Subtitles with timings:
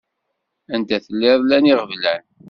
[0.73, 2.23] Anda telliḍ llan iɣeblan.